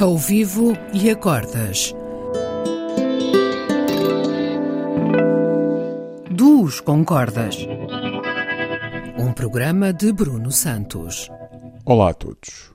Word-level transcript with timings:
Ao 0.00 0.16
vivo 0.16 0.72
e 0.94 1.10
a 1.10 1.14
cordas. 1.14 1.92
Duos 6.30 6.80
com 6.80 7.04
cordas. 7.04 7.54
Um 9.18 9.30
programa 9.34 9.92
de 9.92 10.10
Bruno 10.10 10.50
Santos. 10.50 11.28
Olá 11.84 12.12
a 12.12 12.14
todos. 12.14 12.72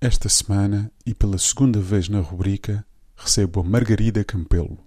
Esta 0.00 0.28
semana, 0.28 0.90
e 1.06 1.14
pela 1.14 1.38
segunda 1.38 1.78
vez 1.78 2.08
na 2.08 2.18
rubrica, 2.18 2.84
recebo 3.14 3.60
a 3.60 3.62
Margarida 3.62 4.24
Campelo, 4.24 4.84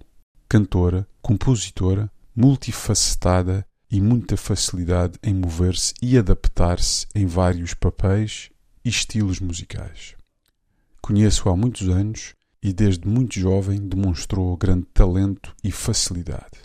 cantora, 0.49 1.07
compositora, 1.21 2.11
multifacetada 2.35 3.65
e 3.89 4.01
muita 4.01 4.35
facilidade 4.35 5.17
em 5.23 5.33
mover-se 5.33 5.93
e 6.01 6.17
adaptar-se 6.17 7.07
em 7.15 7.25
vários 7.25 7.73
papéis 7.73 8.49
e 8.83 8.89
estilos 8.89 9.39
musicais. 9.39 10.16
Conheço-a 11.07 11.53
há 11.53 11.55
muitos 11.55 11.87
anos 11.87 12.33
e 12.61 12.73
desde 12.73 13.07
muito 13.07 13.39
jovem 13.39 13.79
demonstrou 13.79 14.57
grande 14.57 14.87
talento 14.93 15.55
e 15.63 15.71
facilidade. 15.71 16.59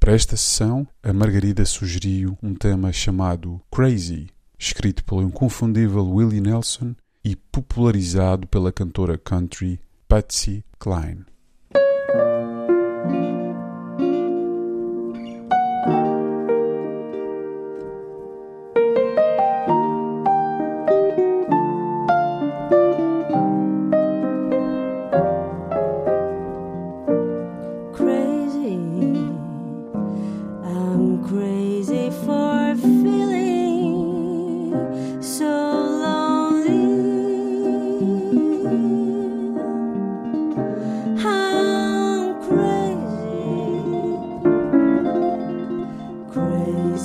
Para 0.00 0.14
esta 0.14 0.36
sessão, 0.36 0.84
a 1.00 1.12
Margarida 1.12 1.64
sugeriu 1.64 2.36
um 2.42 2.56
tema 2.56 2.92
chamado 2.92 3.62
Crazy, 3.70 4.30
escrito 4.58 5.04
pelo 5.04 5.22
inconfundível 5.22 6.04
Willie 6.04 6.40
Nelson 6.40 6.96
e 7.24 7.36
popularizado 7.36 8.48
pela 8.48 8.72
cantora 8.72 9.16
country 9.16 9.78
Patsy 10.08 10.64
Cline. 10.80 11.24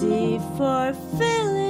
easy 0.03 0.40
for 0.58 0.94
filling. 1.17 1.67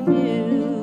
new. 0.00 0.73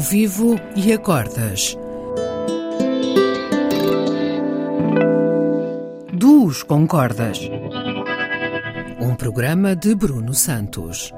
Vivo 0.00 0.56
e 0.74 0.94
a 0.94 0.98
cordas. 0.98 1.76
Duos 6.10 6.62
com 6.62 6.86
cordas. 6.86 7.38
Um 8.98 9.14
programa 9.14 9.76
de 9.76 9.94
Bruno 9.94 10.32
Santos. 10.32 11.12